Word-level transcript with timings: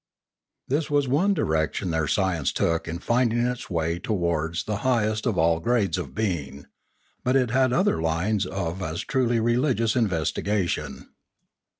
This 0.67 0.89
was 0.89 1.07
one 1.07 1.35
direction 1.35 1.91
their 1.91 2.07
science 2.07 2.51
took 2.51 2.87
in 2.87 2.97
finding 2.97 3.45
its 3.45 3.69
way 3.69 3.99
towards 3.99 4.63
the 4.63 4.77
highest 4.77 5.27
of 5.27 5.37
all 5.37 5.59
grades 5.59 5.95
of 5.95 6.15
being. 6.15 6.65
But 7.23 7.35
it 7.35 7.51
had 7.51 7.71
other 7.71 8.01
lines 8.01 8.47
of 8.47 8.81
as 8.81 9.01
truly 9.01 9.39
religious 9.39 9.95
investigation. 9.95 11.07